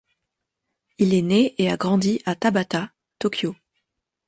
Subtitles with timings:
[0.97, 3.55] Il est né et a grandi à Tabata, Tokyo.